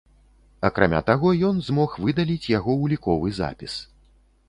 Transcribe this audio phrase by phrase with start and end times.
[0.69, 3.73] Акрамя таго, ён змог выдаліць яго уліковы запіс.